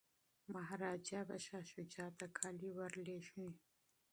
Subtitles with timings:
[0.53, 3.47] مهاراجا به شاه شجاع ته کالي ور لیږي.